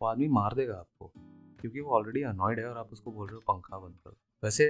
वो 0.00 0.06
आदमी 0.08 0.28
मार 0.28 0.54
देगा 0.54 0.74
आपको 0.78 1.12
क्योंकि 1.60 1.80
वो 1.80 1.96
ऑलरेडी 1.98 2.22
अनॉयड 2.30 2.58
है 2.60 2.66
और 2.68 2.78
आप 2.78 2.92
उसको 2.92 3.12
बोल 3.12 3.28
रहे 3.28 3.36
हो 3.36 3.40
पंखा 3.52 3.78
बंद 3.78 3.98
करो 4.04 4.16
वैसे 4.42 4.64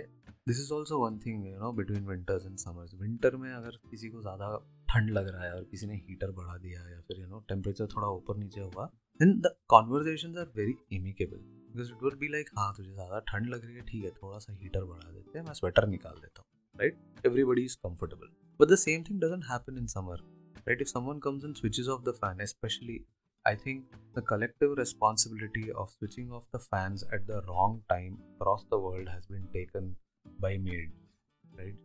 this 0.49 0.59
is 0.61 0.73
also 0.73 0.99
one 0.99 1.19
thing 1.19 1.47
you 1.47 1.59
know 1.59 1.73
between 1.73 2.07
winters 2.07 2.47
and 2.47 2.57
summers 2.59 2.95
winter 2.95 3.37
में 3.37 3.53
अगर 3.53 3.79
किसी 3.91 4.09
को 4.09 4.21
ज़्यादा 4.21 4.51
ठंड 4.89 5.11
लग 5.11 5.29
रहा 5.29 5.45
है 5.45 5.53
और 5.55 5.65
किसी 5.65 5.87
ने 5.87 5.95
हीटर 6.09 6.31
बढ़ा 6.31 6.57
दिया 6.57 6.81
या 6.91 7.01
फिर 7.01 7.21
यू 7.21 7.27
नो 7.27 7.41
टेम्परेचर 7.49 7.87
थोड़ा 7.87 8.09
ऊपर 8.09 8.37
नीचे 8.37 8.61
हुआ 8.61 8.85
then 9.21 9.33
the 9.41 9.55
conversation 9.69 10.39
are 10.39 10.53
very 10.57 10.75
amicable 10.97 11.39
because 11.39 11.91
it 11.93 12.03
will 12.03 12.15
be 12.19 12.29
like 12.29 12.51
हाँ 12.59 12.73
तुझे 12.77 12.93
ज़्यादा 12.93 13.19
ठंड 13.29 13.49
लग 13.49 13.65
रही 13.65 13.75
है, 13.75 13.83
ठीक 13.83 14.05
है 14.05 14.11
थोड़ा 14.11 14.39
सा 14.39 14.53
हीटर 14.53 14.85
बढ़ा 14.85 15.11
देते 15.11 15.39
हैं, 15.39 15.45
मैं 15.47 15.55
स्वेटर 15.55 15.87
निकाल 15.89 16.21
देता 16.21 16.43
हूँ 16.43 16.81
right 16.81 17.27
everybody 17.27 17.65
is 17.65 17.77
comfortable 17.83 18.33
but 18.61 18.73
the 18.73 18.77
same 18.79 19.03
thing 19.03 19.21
doesn't 19.21 19.45
happen 19.51 19.79
in 19.79 19.87
summer 19.87 20.25
right 20.59 20.81
if 20.83 20.89
someone 20.89 21.19
comes 21.19 21.45
and 21.45 21.55
switches 21.55 21.89
off 21.89 22.03
the 22.03 22.15
fan 22.15 22.45
specially 22.47 22.99
I 23.47 23.55
think 23.55 23.85
the 24.15 24.23
collective 24.23 24.77
responsibility 24.77 25.71
of 25.73 25.91
switching 25.91 26.33
off 26.33 26.45
the 26.53 26.59
fans 26.59 27.05
at 27.13 27.27
the 27.29 27.43
wrong 27.49 27.83
time 27.89 28.19
across 28.35 28.65
the 28.71 28.79
world 28.79 29.09
has 29.09 29.27
been 29.27 29.47
taken 29.53 29.95
by 30.41 30.59
maids, 30.59 30.97
right? 31.59 31.77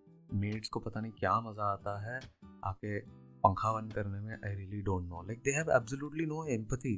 Maids 0.43 0.69
को 0.69 0.79
पता 0.79 1.01
नहीं 1.01 1.11
क्या 1.19 1.39
मज़ा 1.47 1.65
आता 1.73 1.97
है 2.05 2.19
आके 2.65 2.99
पंखा 3.45 3.71
बंद 3.73 3.93
करने 3.93 4.19
में 4.19 4.33
I 4.33 4.53
really 4.55 4.81
don't 4.89 5.07
know 5.09 5.21
like 5.27 5.41
they 5.45 5.51
have 5.57 5.71
absolutely 5.75 6.25
no 6.25 6.45
empathy 6.55 6.95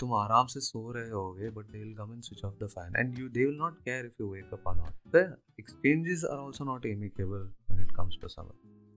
तुम 0.00 0.14
आराम 0.14 0.46
से 0.54 0.60
सो 0.70 0.90
रहे 0.96 1.10
होगे 1.10 1.50
but 1.58 1.70
they 1.72 1.78
will 1.78 1.94
come 1.96 2.12
and 2.12 2.22
switch 2.30 2.44
off 2.44 2.54
the 2.64 2.68
fan 2.74 2.96
and 2.98 3.18
you 3.18 3.28
they 3.38 3.44
will 3.46 3.56
not 3.58 3.80
care 3.84 4.06
if 4.06 4.22
you 4.22 4.32
wake 4.32 4.54
up 4.54 4.66
और 4.66 4.76
not 4.76 5.16
the 5.16 5.26
are 6.30 6.38
also 6.40 6.64
not 6.64 6.86
amicable 6.94 7.48
when 7.68 7.82
it 7.86 7.98
comes 8.00 8.20
to 8.22 8.36
summer 8.36 8.54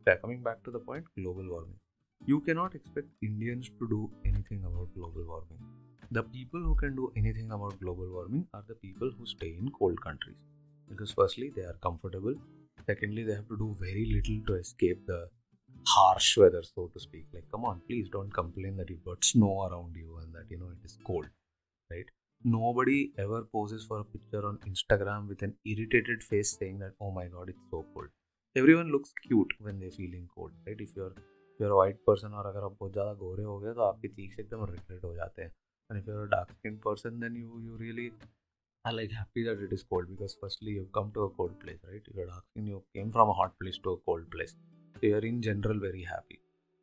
yeah, 0.08 0.22
coming 0.24 0.43
back 0.48 0.63
to 0.67 0.77
the 0.77 0.86
point 0.89 1.12
global 1.20 1.51
warming 1.55 1.83
you 2.25 2.39
cannot 2.42 2.75
expect 2.75 3.08
Indians 3.22 3.70
to 3.80 3.88
do 3.89 4.10
anything 4.25 4.63
about 4.65 4.94
global 4.96 5.25
warming. 5.27 5.60
The 6.12 6.24
people 6.24 6.60
who 6.62 6.75
can 6.75 6.96
do 6.96 7.12
anything 7.18 7.51
about 7.51 7.80
global 7.82 8.10
warming 8.10 8.48
are 8.53 8.63
the 8.68 8.75
people 8.75 9.12
who 9.18 9.25
stay 9.25 9.56
in 9.60 9.70
cold 9.77 10.01
countries. 10.01 10.38
Because, 10.89 11.12
firstly, 11.12 11.51
they 11.56 11.63
are 11.63 11.77
comfortable. 11.82 12.36
Secondly, 12.86 13.24
they 13.24 13.34
have 13.34 13.48
to 13.48 13.58
do 13.58 13.75
very 13.80 14.06
little 14.06 14.46
to 14.48 14.60
escape 14.60 15.06
the 15.08 15.27
harsh 15.88 16.38
weather, 16.38 16.63
so 16.63 16.89
to 16.94 17.00
speak. 17.00 17.25
Like, 17.34 17.46
come 17.51 17.65
on, 17.65 17.82
please 17.88 18.08
don't 18.10 18.34
complain 18.34 18.77
that 18.77 18.89
you've 18.89 19.06
got 19.06 19.24
snow 19.24 19.68
around 19.70 19.96
you 19.96 20.20
and 20.22 20.34
that 20.34 20.46
you 20.50 20.58
know 20.58 20.70
it 20.70 20.86
is 20.86 20.98
cold, 21.06 21.27
right? 21.92 22.06
Nobody 22.46 23.12
ever 23.18 23.44
poses 23.44 23.86
for 23.86 24.00
a 24.00 24.03
picture 24.03 24.46
on 24.46 24.60
Instagram 24.68 25.27
with 25.27 25.42
an 25.42 25.56
irritated 25.65 26.24
face 26.24 26.58
saying 26.58 26.80
that, 26.80 26.92
oh 27.01 27.12
my 27.12 27.25
god, 27.27 27.50
it's 27.50 27.70
so 27.72 27.86
cold. 27.94 28.08
Everyone 28.56 28.92
looks 28.92 29.13
cute 29.25 29.51
when 29.60 29.80
they're 29.80 29.92
feeling 29.92 30.27
cold, 30.36 30.51
right? 30.68 30.75
If 30.80 30.89
you're 30.96 31.13
फिर 31.60 31.72
white 31.72 32.00
person 32.07 32.33
और 32.33 32.45
अगर 32.45 32.63
आप 32.65 32.77
बहुत 32.79 32.91
ज़्यादा 32.93 33.13
गोरे 33.15 33.43
हो 33.43 33.57
गए 33.60 33.74
तो 33.74 33.81
आपकी 33.81 34.07
चीज़ 34.10 34.39
एकदम 34.41 34.65
रिक्रेट 34.72 35.03
हो 35.03 35.15
जाते 35.15 35.41
हैं। 35.41 35.51
एंड 35.89 36.03
फिर 36.05 36.25
dark 36.27 36.51
skin 36.51 36.77
person 36.86 37.19
then 37.19 37.38
you 37.38 37.60
you 37.62 37.77
really 37.77 38.10
I 38.86 38.95
like 38.95 39.12
happy 39.12 39.43
that 39.43 39.62
it 39.63 39.74
is 39.74 39.83
cold 39.89 40.10
because 40.10 40.36
firstly 40.41 40.75
you 40.75 40.86
come 40.95 41.12
to 41.12 41.27
a 41.27 41.33
cold 41.36 41.53
place 41.60 41.81
right 41.86 42.10
your 42.10 42.25
dark 42.25 42.43
skin 42.43 42.67
you 42.67 42.79
came 42.93 43.12
from 43.12 43.29
a 43.29 43.36
hot 43.38 43.57
place 43.60 43.79
to 43.83 43.95
a 43.95 44.00
cold 44.05 44.29
place 44.31 44.55
so 44.95 45.15
are 45.15 45.25
in 45.25 45.41
general 45.41 45.79
very 45.79 46.03
happy 46.03 46.39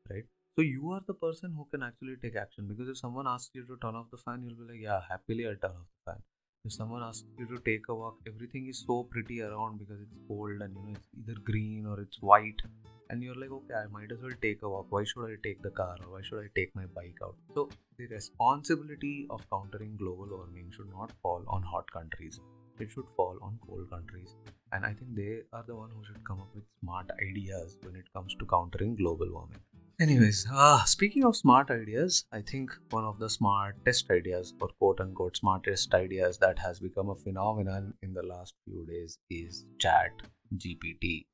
right 0.07 0.27
so 0.59 0.63
you 0.63 0.93
are 0.93 1.01
the 1.11 1.15
person 1.23 1.53
who 1.55 1.65
can 1.73 1.83
actually 1.83 2.17
take 2.23 2.37
action 2.37 2.69
because 2.69 2.91
if 2.91 2.97
someone 2.99 3.27
ask 3.27 3.57
you 3.57 3.65
to 3.65 3.75
turn 3.85 3.97
off 3.97 4.15
the 4.15 4.19
fan 4.19 4.45
you'll 4.45 4.55
be 4.55 4.67
like 4.69 5.09
happily 5.11 5.45
I 5.45 5.55
turn 5.57 5.77
off 5.77 5.87
the 5.87 6.11
fan 6.11 6.23
if 6.65 6.73
someone 6.73 7.03
ask 7.03 7.41
you 7.41 7.47
to 7.47 7.57
take 7.65 7.91
a 7.91 7.95
walk 7.95 8.29
everything 8.29 8.69
is 8.69 8.77
so 8.77 9.03
pretty 9.13 9.39
around 9.41 9.79
because 9.79 10.03
it's 10.03 10.27
cold 10.29 10.63
and 10.63 10.77
you 10.77 10.83
know 10.83 10.91
it's 10.91 11.11
इधर 11.19 11.43
green 11.47 11.87
और 11.87 12.03
it's 12.03 12.21
white 12.25 12.63
and 13.11 13.23
you're 13.23 13.39
like 13.43 13.53
okay 13.59 13.75
i 13.83 13.87
might 13.95 14.13
as 14.13 14.23
well 14.23 14.37
take 14.43 14.63
a 14.63 14.69
walk. 14.69 14.87
Why 14.91 15.05
should 15.05 15.27
i 15.27 15.37
take 15.43 15.63
the 15.63 15.71
car 15.71 15.97
or 16.05 16.13
why 16.13 16.23
should 16.23 16.43
i 16.45 16.49
take 16.55 16.75
my 16.75 16.87
bike 16.95 17.19
out? 17.25 17.35
So 17.55 17.69
the 17.99 18.07
responsibility 18.07 19.27
of 19.31 19.45
countering 19.51 19.97
global 19.97 20.29
warming 20.37 20.71
should 20.77 20.91
not 20.91 21.13
fall 21.23 21.45
on 21.49 21.63
hot 21.63 21.91
countries. 21.93 22.41
It 22.79 22.91
should 22.91 23.09
fall 23.17 23.37
on 23.43 23.59
cold 23.67 23.91
countries. 23.91 24.37
And 24.73 24.87
i 24.87 24.93
think 24.93 25.17
they 25.17 25.41
are 25.53 25.65
the 25.67 25.77
one 25.77 25.91
who 25.91 26.05
should 26.05 26.23
come 26.25 26.41
up 26.41 26.55
with 26.55 26.65
smart 26.81 27.11
ideas 27.31 27.77
when 27.83 27.97
it 27.97 28.13
comes 28.15 28.37
to 28.39 28.47
countering 28.47 28.95
global 28.97 29.33
warming. 29.33 29.61
Anyways 30.01 30.47
uh, 30.51 30.85
speaking 30.85 31.25
of 31.25 31.37
smart 31.37 31.71
ideas 31.71 32.25
i 32.33 32.41
think 32.51 32.71
one 32.91 33.05
of 33.05 33.19
the 33.19 33.29
smartest 33.29 34.11
ideas 34.11 34.55
or 34.61 34.69
quote 34.79 35.01
unquote 35.01 35.37
smartest 35.37 35.93
ideas 35.99 36.39
that 36.39 36.59
has 36.59 36.81
become 36.87 37.11
a 37.11 37.19
phenomenon 37.25 37.93
in 38.03 38.15
the 38.15 38.23
last 38.23 38.55
few 38.65 38.87
days 38.87 39.19
is 39.29 39.67
chat 39.79 40.25
gpt 40.57 41.27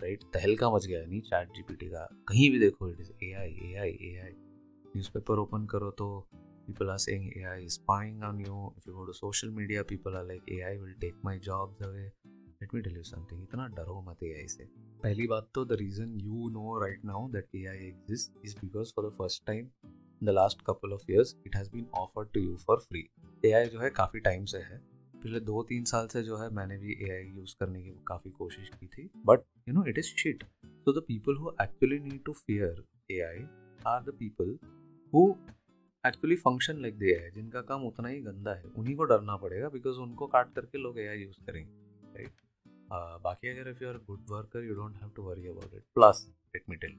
right? 0.00 0.24
तहलका 0.34 0.70
मच 0.70 0.86
गया 0.86 1.04
नहीं? 1.06 1.20
Chat 1.20 1.52
GPT 1.56 1.86
का। 1.90 2.04
कहीं 2.28 2.50
भी 2.50 2.58
देखो 2.58 2.88
it 2.90 3.00
is 3.00 3.10
A 3.24 3.32
I 3.32 3.50
A 3.64 3.74
I 3.80 3.90
A 4.02 4.16
I 4.24 4.30
newspaper 5.10 5.38
open 5.38 5.66
करो 5.66 5.90
तो 5.98 6.08
people 6.66 6.90
are 6.90 6.98
saying 6.98 7.26
A 7.36 7.42
I 7.50 7.68
spying 7.68 8.22
on 8.24 8.40
you 8.40 8.72
if 8.76 8.88
you 8.88 8.94
go 8.94 9.04
to 9.06 9.12
social 9.12 9.50
media 9.58 9.82
people 9.90 10.16
are 10.16 10.24
like 10.26 10.48
A 10.52 10.60
I 10.68 10.76
will 10.78 10.92
take 11.00 11.20
my 11.24 11.38
job 11.46 11.76
away 11.84 12.04
let 12.62 12.74
me 12.74 12.80
tell 12.80 12.96
you 12.96 13.02
something 13.02 13.42
इतना 13.42 13.66
डरो 13.76 14.00
मत 14.08 14.22
A 14.22 14.32
I 14.32 14.46
से। 14.48 14.64
पहली 15.02 15.26
बात 15.26 15.48
तो 15.54 15.64
the 15.64 15.78
reason 15.80 16.18
you 16.20 16.48
know 16.50 16.78
right 16.80 17.04
now 17.04 17.28
that 17.32 17.54
A 17.56 17.64
I 17.66 17.86
exist 17.88 18.44
is 18.44 18.56
because 18.56 18.92
for 18.96 19.08
the 19.08 19.12
first 19.18 19.44
time 19.46 19.68
the 20.22 20.30
last 20.30 20.62
couple 20.66 20.92
of 20.92 21.10
years 21.10 21.34
it 21.46 21.56
has 21.56 21.70
been 21.70 21.86
offered 21.94 22.28
to 22.34 22.40
you 22.40 22.56
for 22.56 22.80
free 22.80 23.06
A 23.44 23.52
I 23.52 23.66
जो 23.66 23.80
है, 23.80 23.90
काफ़ी 23.90 24.20
time 24.20 24.44
से 24.44 24.58
है। 24.58 24.80
पिछले 25.22 25.40
दो 25.42 25.62
तीन 25.62 25.84
साल 25.84 26.06
से 26.08 26.22
जो 26.22 26.36
है 26.36 26.48
मैंने 26.54 26.78
भी 26.78 26.96
ए 27.00 27.10
आई 27.10 27.28
यूज़ 27.30 27.54
करने 27.60 27.82
की 27.82 27.90
काफ़ी 28.06 28.30
कोशिश 28.30 28.70
की 28.80 28.86
थी 28.86 29.08
but 29.26 29.44
you 29.68 29.74
know 29.74 29.84
it 29.86 29.98
is 29.98 30.14
shit 30.14 30.44
so 30.64 30.92
the 30.92 31.04
people 31.08 31.36
who 31.36 31.50
actually 31.62 31.98
need 32.00 32.22
to 32.24 32.32
fear 32.32 32.84
A 33.10 33.20
I 33.22 33.46
are 33.86 34.02
the 34.02 34.16
people 34.18 34.58
who 35.12 35.28
actually 36.04 36.36
function 36.36 36.82
like 36.82 36.98
they 36.98 37.12
है 37.14 37.30
जिनका 37.30 37.60
काम 37.62 37.84
उतना 37.84 38.08
ही 38.08 38.20
गंदा 38.20 38.54
है, 38.54 38.62
उन्हीं 38.78 38.96
को 38.96 39.04
डरना 39.04 39.36
पड़ेगा 39.36 39.68
बिकॉज़ 39.68 39.96
उनको 39.98 40.26
काट 40.26 40.54
करके 40.54 40.78
लोग 40.78 40.98
ए 40.98 41.06
आई 41.06 41.18
यूज़ 41.18 41.44
करेंगे 41.46 41.70
राइट 42.14 42.44
बाकी 43.22 43.48
अगर 43.48 43.70
if 43.70 43.82
you 43.82 43.88
are 43.88 43.98
good 44.06 44.26
worker 44.30 44.64
you 44.64 44.74
don't 44.74 44.96
have 44.96 45.10
to 45.16 45.22
worry 45.22 45.46
about 45.48 45.74
it 45.74 45.82
plus 45.94 46.26
let 46.54 46.68
me 46.70 46.76
tell 46.76 46.96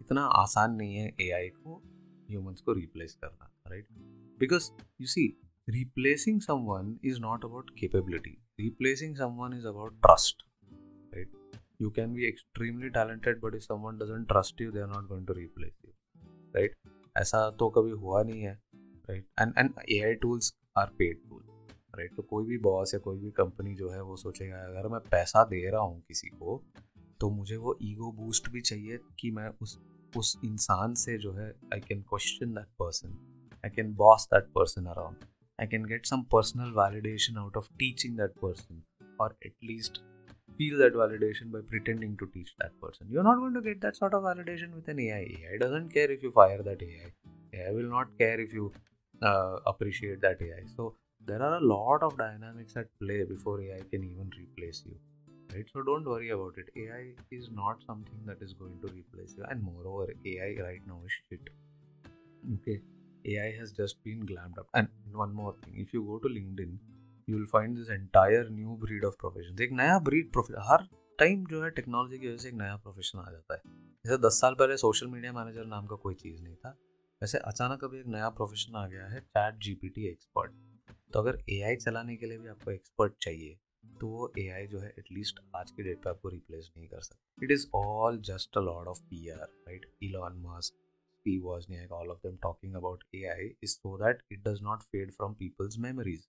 इतना 0.00 0.24
आसान 0.36 0.74
नहीं 0.74 0.94
है 0.96 1.10
ए 1.20 1.30
आई 1.30 1.48
को 1.48 1.82
ह्यूमंस 2.30 2.60
को 2.60 2.72
रिप्लेस 2.72 3.14
करना 3.14 3.50
right 3.66 3.88
because 4.40 4.70
you 5.00 5.06
see 5.06 5.26
replacing 5.68 6.40
someone 6.40 6.98
is 7.02 7.18
not 7.18 7.42
about 7.42 7.70
capability 7.76 8.38
replacing 8.58 9.16
someone 9.16 9.52
is 9.52 9.64
about 9.64 9.92
trust 10.04 10.44
right 11.12 11.26
you 11.78 11.90
can 11.90 12.14
be 12.14 12.26
extremely 12.26 12.90
talented 12.90 13.40
but 13.40 13.54
if 13.54 13.64
someone 13.64 13.98
doesn't 13.98 14.28
trust 14.28 14.60
you 14.60 14.70
they 14.70 14.80
are 14.80 14.86
not 14.88 15.08
going 15.08 15.26
to 15.26 15.34
replace 15.34 15.78
you 15.82 15.92
right 16.54 16.76
ऐसा 17.16 17.38
तो 17.58 17.68
कभी 17.76 17.90
हुआ 17.90 18.22
नहीं 18.22 18.40
है 18.40 18.52
right 19.10 19.26
and 19.40 19.52
and 19.58 19.70
A 19.90 19.98
I 20.06 20.14
tools 20.22 20.52
are 20.78 20.86
paid 20.98 21.20
tool 21.28 21.42
right 21.98 22.14
तो 22.16 22.22
कोई 22.22 22.44
भी 22.46 22.58
boss 22.66 22.92
या 22.94 22.98
कोई 23.00 23.18
भी 23.18 23.30
कंपनी 23.36 23.74
जो 23.74 23.90
है 23.90 24.00
वो 24.02 24.16
सोचेगा 24.16 24.56
अगर 24.64 24.88
मैं 24.92 25.00
पैसा 25.10 25.44
दे 25.52 25.68
रहा 25.70 25.80
हूँ 25.82 26.00
किसी 26.08 26.28
को 26.28 26.62
तो 27.20 27.30
मुझे 27.30 27.56
वो 27.56 27.76
ईगो 27.82 28.10
बूस्ट 28.12 28.50
भी 28.52 28.60
चाहिए 28.60 28.98
कि 29.20 29.30
मैं 29.30 29.48
उस 29.62 29.78
उस 30.16 30.36
इंसान 30.44 30.94
से 31.04 31.16
जो 31.18 31.32
है 31.38 31.48
I 31.74 31.80
can 31.88 32.02
question 32.10 32.54
that 32.54 32.68
person 32.78 33.18
I 33.64 33.70
can 33.76 33.94
boss 33.94 34.28
that 34.34 34.52
person 34.54 34.86
around 34.90 35.24
I 35.58 35.66
can 35.66 35.84
get 35.84 36.06
some 36.06 36.26
personal 36.30 36.70
validation 36.70 37.38
out 37.38 37.56
of 37.56 37.68
teaching 37.78 38.16
that 38.16 38.38
person, 38.40 38.82
or 39.18 39.36
at 39.44 39.52
least 39.62 40.00
feel 40.58 40.78
that 40.78 40.94
validation 40.94 41.50
by 41.50 41.60
pretending 41.68 42.16
to 42.18 42.26
teach 42.32 42.54
that 42.58 42.78
person. 42.80 43.06
You're 43.10 43.22
not 43.22 43.38
going 43.38 43.54
to 43.54 43.62
get 43.62 43.80
that 43.80 43.96
sort 43.96 44.14
of 44.14 44.22
validation 44.22 44.74
with 44.74 44.88
an 44.88 45.00
AI. 45.00 45.36
AI 45.40 45.58
doesn't 45.58 45.90
care 45.90 46.10
if 46.10 46.22
you 46.22 46.30
fire 46.30 46.62
that 46.62 46.82
AI. 46.82 47.10
AI 47.54 47.72
will 47.72 47.90
not 47.90 48.08
care 48.18 48.40
if 48.40 48.52
you 48.52 48.72
uh, 49.22 49.56
appreciate 49.66 50.20
that 50.20 50.40
AI. 50.42 50.64
So 50.76 50.94
there 51.26 51.42
are 51.42 51.56
a 51.56 51.60
lot 51.60 52.02
of 52.02 52.16
dynamics 52.16 52.76
at 52.76 52.86
play 53.00 53.24
before 53.24 53.60
AI 53.60 53.80
can 53.90 54.04
even 54.04 54.30
replace 54.38 54.82
you. 54.86 54.96
Right? 55.54 55.64
So 55.72 55.82
don't 55.82 56.04
worry 56.04 56.30
about 56.30 56.54
it. 56.58 56.66
AI 56.76 57.12
is 57.30 57.48
not 57.50 57.82
something 57.86 58.20
that 58.26 58.42
is 58.42 58.52
going 58.52 58.78
to 58.82 58.88
replace 58.88 59.34
you. 59.36 59.44
And 59.48 59.62
moreover, 59.62 60.12
AI 60.24 60.56
right 60.62 60.82
now 60.86 61.00
is 61.04 61.12
shit. 61.28 61.48
Okay. 62.60 62.80
AI 63.26 63.48
has 63.52 63.72
just 63.72 64.02
been 64.04 64.20
glammed 64.22 64.58
up. 64.58 64.68
And 64.74 64.88
one 65.14 65.34
more 65.34 65.54
thing, 65.54 65.74
if 65.78 65.92
you 65.92 66.02
go 66.04 66.18
to 66.18 66.28
LinkedIn, 66.28 66.78
you 67.28 67.36
will 67.36 67.46
find 67.48 67.76
this 67.76 67.88
entire 67.90 68.48
new 68.50 68.76
breed 68.76 69.04
of 69.04 69.18
professions. 69.18 69.60
एक 69.60 69.72
नया 69.72 69.98
breed 70.04 70.32
profession 70.32 70.62
हर 70.68 70.86
time 71.18 71.44
जो 71.50 71.62
है 71.62 71.70
technology 71.70 72.18
की 72.18 72.28
वजह 72.28 72.36
से 72.38 72.48
एक 72.48 72.54
नया 72.54 72.76
profession 72.84 73.18
आ 73.18 73.30
जाता 73.30 73.54
है 73.54 73.60
जैसे 74.04 74.18
दस 74.26 74.40
साल 74.40 74.54
पहले 74.60 74.76
सोशल 74.76 75.06
मीडिया 75.08 75.32
मैनेजर 75.32 75.66
नाम 75.66 75.86
का 75.86 75.96
कोई 76.02 76.14
चीज़ 76.14 76.42
नहीं 76.42 76.54
था 76.54 76.70
वैसे 77.22 77.38
अचानक 77.50 77.84
अभी 77.84 77.98
एक 78.00 78.06
नया 78.16 78.28
प्रोफेशन 78.40 78.74
आ 78.76 78.86
गया 78.88 79.06
है 79.08 79.20
चैट 79.20 79.58
जीपीटी 79.64 80.06
एक्सपर्ट 80.08 80.52
तो 81.12 81.20
अगर 81.20 81.38
AI 81.52 81.76
चलाने 81.84 82.16
के 82.16 82.26
लिए 82.26 82.38
भी 82.38 82.48
आपको 82.48 82.70
एक्सपर्ट 82.70 83.12
चाहिए 83.22 83.58
तो 84.00 84.08
वो 84.08 84.32
AI 84.40 84.66
जो 84.70 84.80
है 84.80 84.88
एटलीस्ट 84.98 85.40
आज 85.56 85.70
के 85.70 85.82
डेट 85.82 86.02
पे 86.04 86.10
आपको 86.10 86.28
रिप्लेस 86.28 86.70
नहीं 86.76 86.88
कर 86.88 87.00
सकता 87.00 87.44
it 87.44 87.52
is 87.52 87.66
all 87.74 88.18
just 88.30 88.58
a 88.58 88.60
lot 88.70 88.88
of 88.88 89.00
P 89.10 89.28
R 89.30 89.38
right 89.38 89.86
Elon 90.02 90.42
Musk 90.46 90.74
P. 91.26 91.40
Wozniak, 91.40 91.90
all 91.90 92.10
of 92.10 92.22
them 92.22 92.38
talking 92.40 92.76
about 92.76 93.02
AI 93.12 93.50
is 93.60 93.78
so 93.82 93.96
that 94.00 94.18
it 94.30 94.44
does 94.44 94.62
not 94.62 94.84
fade 94.92 95.12
from 95.12 95.34
people's 95.34 95.76
memories. 95.76 96.28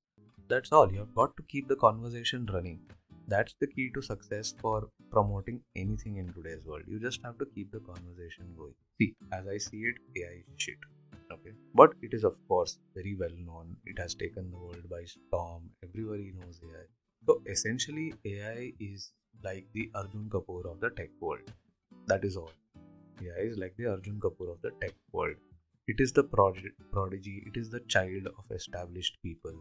That's 0.49 0.71
all. 0.71 0.91
You 0.91 0.99
have 0.99 1.13
got 1.13 1.37
to 1.37 1.43
keep 1.43 1.67
the 1.67 1.75
conversation 1.75 2.47
running. 2.51 2.79
That's 3.27 3.53
the 3.61 3.67
key 3.67 3.91
to 3.93 4.01
success 4.01 4.55
for 4.59 4.89
promoting 5.11 5.61
anything 5.75 6.17
in 6.17 6.33
today's 6.33 6.65
world. 6.65 6.83
You 6.87 6.99
just 6.99 7.19
have 7.23 7.37
to 7.37 7.45
keep 7.53 7.71
the 7.71 7.81
conversation 7.81 8.47
going. 8.57 8.73
See, 8.99 9.13
as 9.31 9.47
I 9.47 9.57
see 9.57 9.81
it, 9.91 9.95
AI 10.15 10.37
is 10.37 10.57
shit. 10.57 10.77
Okay. 11.31 11.51
But 11.75 11.93
it 12.01 12.13
is, 12.13 12.23
of 12.23 12.35
course, 12.47 12.79
very 12.95 13.15
well 13.19 13.37
known. 13.45 13.75
It 13.85 13.99
has 13.99 14.15
taken 14.15 14.49
the 14.49 14.57
world 14.57 14.89
by 14.89 15.03
storm. 15.03 15.69
Everybody 15.83 16.33
knows 16.39 16.61
AI. 16.63 16.85
So 17.27 17.41
essentially, 17.45 18.13
AI 18.25 18.73
is 18.79 19.11
like 19.43 19.67
the 19.73 19.91
Arjun 19.93 20.29
Kapoor 20.29 20.71
of 20.71 20.79
the 20.79 20.89
tech 20.89 21.09
world. 21.19 21.51
That 22.07 22.23
is 22.23 22.37
all. 22.37 22.51
AI 23.22 23.42
is 23.50 23.58
like 23.58 23.74
the 23.76 23.86
Arjun 23.86 24.20
Kapoor 24.20 24.50
of 24.52 24.62
the 24.62 24.70
tech 24.80 24.94
world. 25.12 25.36
It 25.88 26.00
is 26.00 26.12
the 26.12 26.24
prod- 26.24 26.70
prodigy, 26.92 27.42
it 27.46 27.58
is 27.58 27.70
the 27.70 27.80
child 27.80 28.26
of 28.26 28.50
established 28.50 29.18
people, 29.22 29.52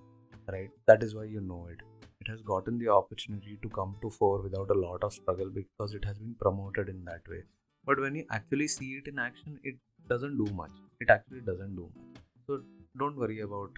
right? 0.51 0.69
That 0.87 1.03
is 1.03 1.15
why 1.15 1.23
you 1.25 1.41
know 1.41 1.67
it. 1.71 1.81
It 2.21 2.27
has 2.29 2.41
gotten 2.41 2.77
the 2.77 2.89
opportunity 2.89 3.57
to 3.63 3.69
come 3.69 3.95
to 4.01 4.09
fore 4.09 4.41
without 4.41 4.69
a 4.69 4.79
lot 4.79 5.03
of 5.03 5.13
struggle 5.13 5.49
because 5.49 5.93
it 5.93 6.05
has 6.05 6.19
been 6.19 6.35
promoted 6.39 6.89
in 6.89 7.03
that 7.05 7.21
way. 7.27 7.43
But 7.85 7.99
when 7.99 8.15
you 8.15 8.25
actually 8.31 8.67
see 8.67 8.91
it 8.93 9.07
in 9.07 9.17
action, 9.17 9.59
it 9.63 9.75
doesn't 10.07 10.37
do 10.37 10.53
much. 10.53 10.71
It 10.99 11.09
actually 11.09 11.41
doesn't 11.41 11.75
do 11.75 11.89
much. 11.95 12.21
So 12.45 12.61
don't 12.97 13.17
worry 13.17 13.39
about 13.39 13.71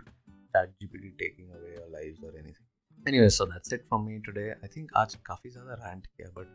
ChatGPT 0.55 1.17
taking 1.17 1.49
away 1.51 1.75
your 1.77 1.89
lives 1.89 2.19
or 2.21 2.31
anything. 2.37 2.67
Anyway, 3.07 3.29
so 3.29 3.45
that's 3.45 3.71
it 3.71 3.85
from 3.87 4.05
me 4.05 4.19
today. 4.25 4.53
I 4.63 4.67
think 4.67 4.91
आज 4.97 5.15
काफ़ी 5.25 5.49
ज़्यादा 5.49 5.79
rant 5.85 6.05
किया 6.07 6.33
but 6.35 6.47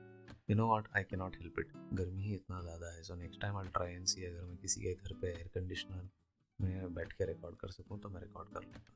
you 0.50 0.56
know 0.56 0.68
what 0.68 0.88
I 0.96 1.04
can 1.04 1.16
not 1.16 1.36
help 1.36 1.60
it 1.60 1.72
गर्मी 1.94 2.24
ही 2.24 2.34
इतना 2.36 2.62
ज़्यादा 2.62 2.94
है 2.94 3.04
so 3.04 3.16
next 3.16 3.42
time 3.42 3.58
I 3.58 3.68
try 3.68 3.94
and 3.94 4.06
see 4.06 4.26
अगर 4.26 4.42
मैं 4.42 4.58
किसी 4.58 4.82
के 4.82 4.94
घर 4.94 5.14
पे 5.22 5.28
एयर 5.28 5.48
कंडीशनर 5.56 6.10
में 6.60 6.94
बैठ 6.94 7.14
के 7.14 7.26
रिकॉर्ड 7.26 7.56
कर 7.56 7.72
सकूँ 7.72 8.00
तो 8.00 8.10
मैं 8.10 8.22
रिकॉर्ड 8.22 8.50
कर 8.50 8.64
लूँगा। 8.64 8.94